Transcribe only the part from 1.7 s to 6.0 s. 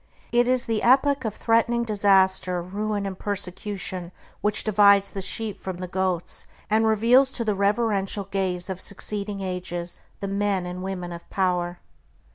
disaster, ruin, and persecution which divides the sheep from the